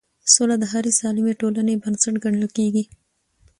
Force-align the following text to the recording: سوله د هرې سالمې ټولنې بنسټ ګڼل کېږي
سوله 0.33 0.55
د 0.59 0.63
هرې 0.71 0.91
سالمې 0.99 1.33
ټولنې 1.41 1.73
بنسټ 1.83 2.15
ګڼل 2.23 2.45
کېږي 2.57 2.83